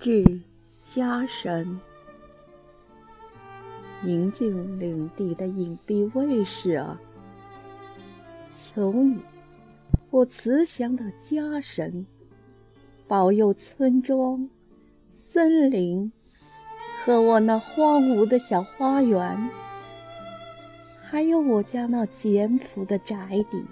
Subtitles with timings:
[0.00, 0.24] 致
[0.82, 1.78] 家神。
[4.02, 6.98] 宁静领地的隐蔽卫士啊，
[8.56, 9.20] 求你，
[10.08, 12.06] 我慈祥的家神，
[13.06, 14.48] 保佑村庄、
[15.12, 16.10] 森林
[17.04, 19.50] 和我那荒芜的小花园，
[21.02, 23.62] 还有我家那简朴的宅邸。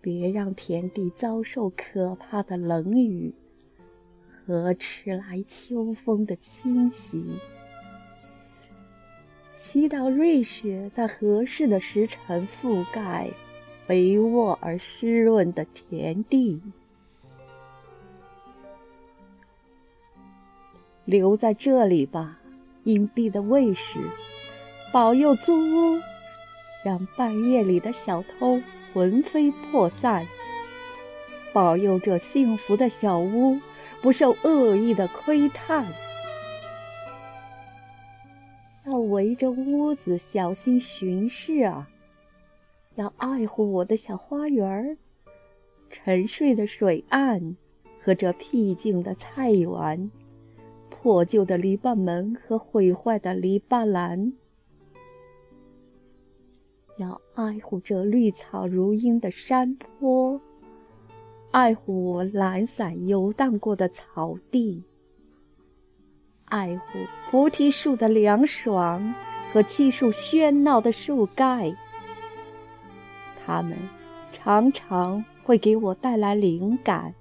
[0.00, 3.32] 别让田地遭受可怕的冷雨
[4.46, 7.38] 和迟来秋风的侵袭。
[9.56, 13.30] 祈祷瑞雪在合适的时辰覆盖
[13.86, 16.62] 肥沃而湿润的田地。
[21.04, 22.40] 留在这里吧，
[22.84, 24.00] 隐蔽的卫士，
[24.92, 26.00] 保佑租屋，
[26.84, 28.60] 让半夜里的小偷。
[28.92, 30.24] 魂飞魄散，
[31.52, 33.58] 保佑这幸福的小屋
[34.04, 35.86] 不受恶意的窥探。
[38.84, 41.88] 要围着屋子小心巡视啊！
[42.96, 44.98] 要爱护我的小花园儿、
[45.88, 47.56] 沉睡的水岸
[47.98, 50.10] 和这僻静的菜园、
[50.90, 54.34] 破旧的篱笆门和毁坏的篱笆栏。
[56.98, 60.38] 要爱护这绿草如茵的山坡，
[61.54, 64.82] 爱护我懒散游荡过的草地，
[66.46, 66.98] 爱护
[67.30, 69.14] 菩提树的凉爽
[69.52, 71.72] 和气树喧闹的树盖。
[73.46, 73.78] 它们
[74.32, 77.14] 常常会给我带来灵感，